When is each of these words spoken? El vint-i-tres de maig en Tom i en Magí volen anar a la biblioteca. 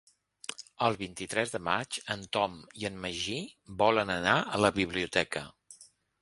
El 0.85 0.95
vint-i-tres 1.01 1.51
de 1.55 1.61
maig 1.67 1.99
en 2.15 2.23
Tom 2.37 2.55
i 2.85 2.87
en 2.91 2.97
Magí 3.05 3.37
volen 3.83 4.15
anar 4.15 4.35
a 4.59 4.63
la 4.67 4.73
biblioteca. 4.81 5.47